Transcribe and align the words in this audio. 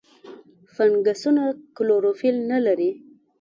فنګسونه 0.75 1.43
کلوروفیل 1.75 2.35
نه 2.51 2.59
لري. 2.65 2.91